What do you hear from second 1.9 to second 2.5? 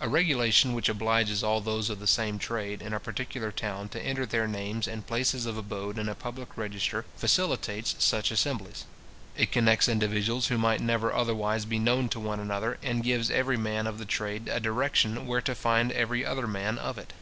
of the same